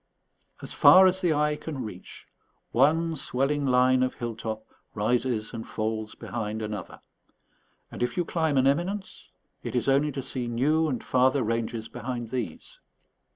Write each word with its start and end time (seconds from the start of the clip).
As 0.63 0.73
far 0.73 1.05
as 1.05 1.21
the 1.21 1.31
eye 1.31 1.55
can 1.55 1.83
reach, 1.83 2.25
one 2.71 3.15
swelling 3.15 3.67
line 3.67 4.01
of 4.01 4.15
hill 4.15 4.35
top 4.35 4.65
rises 4.95 5.53
and 5.53 5.67
falls 5.69 6.15
behind 6.15 6.63
another; 6.63 7.01
and 7.91 8.01
if 8.01 8.17
you 8.17 8.25
climb 8.25 8.57
an 8.57 8.65
eminence, 8.65 9.29
it 9.61 9.75
is 9.75 9.87
only 9.87 10.11
to 10.13 10.23
see 10.23 10.47
new 10.47 10.87
and 10.87 11.03
farther 11.03 11.43
ranges 11.43 11.87
behind 11.87 12.29
these. 12.29 12.79